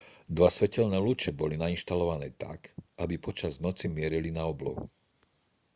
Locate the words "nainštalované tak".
1.63-2.61